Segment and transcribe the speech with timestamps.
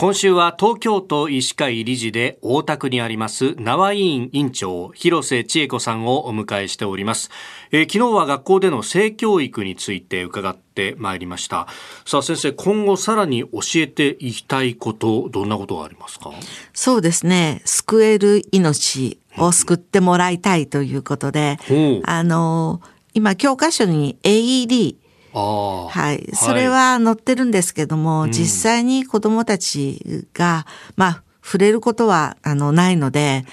[0.00, 7.30] 今週は東京都医師会理事で大田区にあります縄委員委員長広瀬千恵子さんをお迎えしております、
[7.72, 11.66] えー、昨日は学校での性教育について伺ってまいりました。
[12.06, 16.30] さあ先生今後さらに教えていきたいことどんなことがありますか？
[16.72, 17.60] そうですね。
[17.64, 22.80] 救える命を救ってもらいたいということで、うん、あの
[23.14, 24.94] 今教科書に AED
[25.32, 26.28] はい。
[26.34, 30.66] それは載ってるんですけども、はい、実際に子供たちが、
[30.96, 33.44] まあ、触れることは、あの、ないので、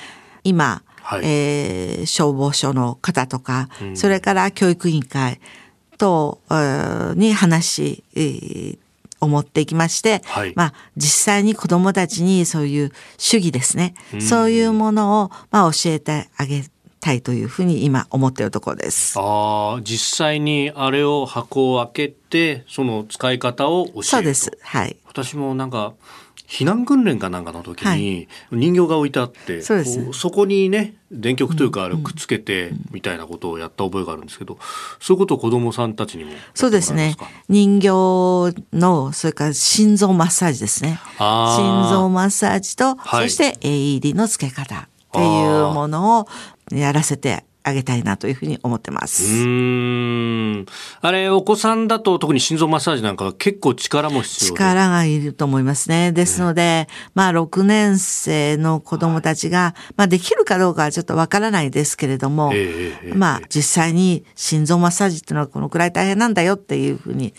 [0.44, 5.40] 今、はい、えー、消防署の方とか、うん、それから教育委員会
[5.98, 6.42] と、
[7.16, 8.78] に話、えー、
[9.22, 16.64] を持っていきまして、はい、まあ、実際に子供たちにそういう主義ですね、うん、そういうものを、まあ、教えてあげ
[17.06, 19.14] たいというふうに今思っているところです。
[19.20, 24.58] ああ、実際にあれを箱を開けて、その使い方を教えるそうです。
[24.64, 24.98] はい。
[25.06, 25.94] 私もなんか、
[26.48, 34.60] 避難訓練かなんかの時に人形が置いてあって、はい、そそこにね電極というかあれをくっつけてみたいなことをやった覚えがあるんですけど、
[35.00, 37.16] そういうことを子どもさんたちにもそうですね。
[37.50, 37.88] 人形
[38.74, 41.00] のそれから心臓マッサージですね。
[41.18, 46.28] 心臓マッサージと、はい、そして AED の付け方っていうものを
[46.72, 49.26] やらせてあげたいなというふうに思ってます。
[49.26, 50.66] うん。
[51.02, 56.12] あれ、お子さんだと特に心臓マッサージなんかは結構力も必要力がいると思いますね。
[56.12, 67.34] ですので、まあ6年生の子供たちが、はい、まあできるかどうかはちょっとわからないですけれども、えー、まあ実際に心臓マッサージっていうのはこのくらい大変なんだよっていうふうに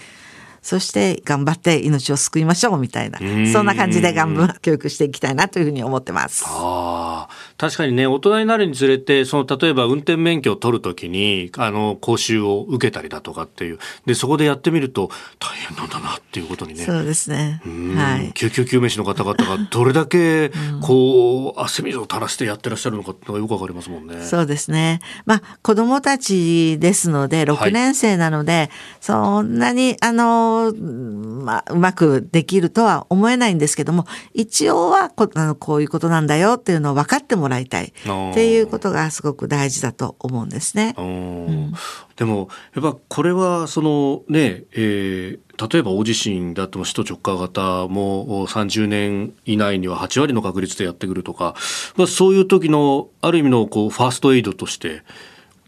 [0.67, 3.21] そして頑張って命を救いましょうみたいな、
[3.53, 6.45] そんな感じで頑張教育していきたいなというふうに思ってます。
[6.45, 16.85] ああ、確かにね、大人になるにつれて、その、例えば運転免許を取るときに、あの、講習を受けたりだとかっていう、で、そこでやってみると、大変なんだなっていうことにね。
[16.85, 17.63] そうですね。
[17.95, 18.33] はい。
[18.35, 20.51] 救急救命士の方々が どれだけ、
[20.83, 24.25] こう、汗水を垂らしてやってらっしゃるのかってのがよくわかりますもんね。
[24.25, 25.01] そうですね。
[25.27, 37.87] まあ、子供たちですので、6年生なので、はい、そんなに、あの、まあ、うまくできるとは思えないんですけども、一応はこあのこういうことなんだよっていうのを分かってもらいたい。
[37.87, 40.95] っていうことがすごく大事だと思うんですね。
[40.99, 41.73] うん、
[42.17, 51.55] でも、やっぱこれは、そのね、えー、例えば大地震であっても首都直下型も30年以内には8割の確率でやってくるとか、
[51.97, 55.03] まあ、そういう時のある意味のこうファーストエイドとして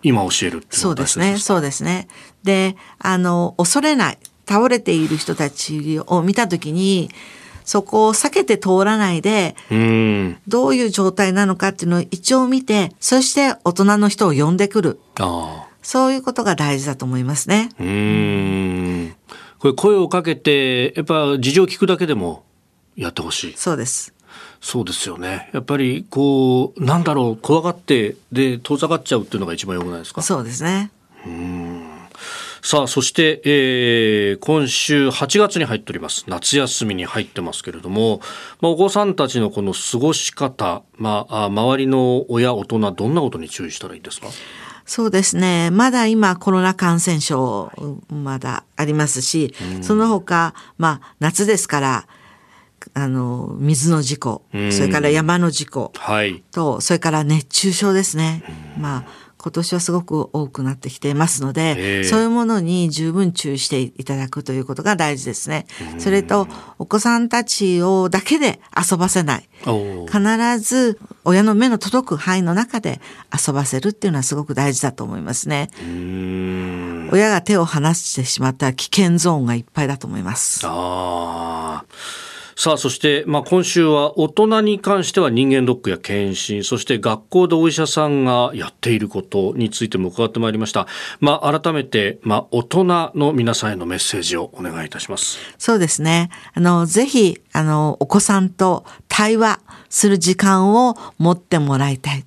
[0.03, 2.07] 今教えるそうですねそうですね。
[2.45, 7.11] であの恐れない倒れている人たちを見た時に
[7.65, 9.55] そこを避けて通らないで、
[10.49, 14.99] どういう状態なのかっていうのを一応見て、そして大人の人を呼んでくる。
[15.83, 17.71] そういうことが大事だと思いますね。
[17.79, 19.15] うん。
[19.59, 22.45] これ声をかけて、やっぱ事情を聞くだけでも
[22.97, 23.55] やってほしい。
[23.57, 24.15] そうです。
[24.61, 25.51] そうですよね。
[25.53, 30.23] やっぱりこう、なんだろう、怖がって、で、遠ざかっちゃうっていうのが一番良くないですか？
[30.23, 30.91] そうですね。
[31.27, 31.58] うん
[32.71, 36.27] さあそして、えー、今週8月に入っております。
[36.29, 38.21] 夏休みに入ってますけれども、
[38.61, 44.27] まあ、お子さんたちのこの過ごし方、まあ、周りの親大人どんなことに注意したらいいですか？
[44.85, 45.71] そうですね。
[45.71, 47.73] まだ今コロナ感染症
[48.11, 52.07] まだありますし、その他、まあ夏ですから、
[52.93, 58.45] あの、水の事故、それから山の事故と、はい、それから熱中症ですね。
[58.79, 65.67] まあ今年はすごく多くなってきていますので、そういうものに十分注意していただくということが大事ですね。
[65.99, 69.49] それと、お子さんたちをだけで遊ばせない。
[70.07, 73.01] 必ず親の目の届く範囲の中で
[73.33, 75.71] 遊ばせるっていうのはすごく大事だと思いますね。
[77.13, 80.61] 親が手を離してしまったら危険ゾーンがいっぱいだと思います。
[82.61, 90.89] さあ、そして、まあ、今週は大人に関しては人間ドックや検診、そして学校でお医者さんがやっていることについても伺ってまいりました。
[91.21, 95.39] まあ、改めて、まあ、大人の皆さんへのメッセージをお願いいたします。
[95.57, 96.31] そうですね。
[96.53, 102.25] あの、ぜひ、あの、お子さんと対話する時間を持ってもらいたい。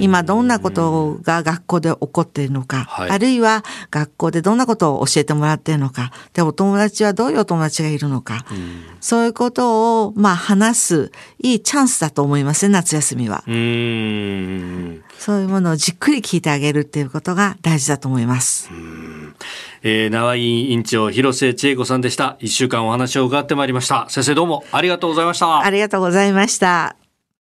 [0.00, 8.44] 今どんなことが学校で起こっているのか、はい、あるいは学校でどんなことを教えてもらっているのか、で、お友達はどういうお友達がいるのか、
[9.00, 13.42] そういうことを、まあ、話すいいチャンスだと思いますね、夏休みは。
[15.18, 18.70] そういうものをじっくり聞いてあげるっていうことが大事だと思います。
[19.82, 22.36] えー、縄井委員長、広瀬千恵子さんでした。
[22.40, 24.06] 一週間お話を伺ってまいりました。
[24.08, 25.58] 先生どうもありがとうございました。
[25.60, 27.01] ありがとうございました。